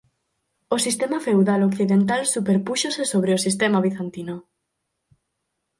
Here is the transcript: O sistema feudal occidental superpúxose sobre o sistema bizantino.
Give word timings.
O 0.75 0.77
sistema 0.85 1.19
feudal 1.27 1.61
occidental 1.69 2.21
superpúxose 2.35 3.03
sobre 3.11 3.31
o 3.37 3.43
sistema 3.45 3.83
bizantino. 3.85 4.35